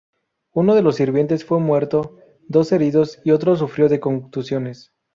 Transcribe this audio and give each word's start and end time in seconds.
Uno 0.53 0.73
de 0.73 0.81
los 0.81 0.95
sirvientes 0.95 1.45
fue 1.45 1.59
muerto, 1.59 2.17
dos 2.47 2.71
heridos 2.71 3.19
y 3.23 3.29
otro 3.33 3.55
sufrió 3.55 3.87
de 3.87 3.99
contusiones. 3.99 4.91